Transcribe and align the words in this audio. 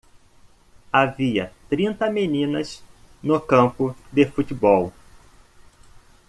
Havia 0.91 1.53
trinta 1.69 2.09
meninas 2.09 2.81
no 3.21 3.39
campo 3.39 3.95
de 4.11 4.25
futebol. 4.25 4.91